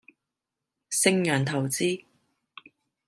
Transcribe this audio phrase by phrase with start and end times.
[0.89, 2.05] 盛洋投資